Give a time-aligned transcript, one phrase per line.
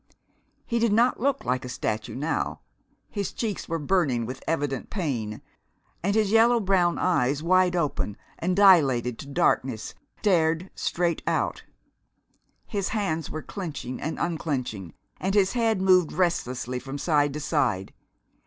[0.65, 2.61] He did not look like a statue now.
[3.11, 5.43] His cheeks were burning with evident pain,
[6.01, 11.65] and his yellow brown eyes, wide open, and dilated to darkness, stared straight out.
[12.65, 17.93] His hands were clenching and unclenching, and his head moved restlessly from side to side.